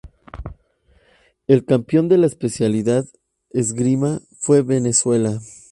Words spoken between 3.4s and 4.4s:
Esgrima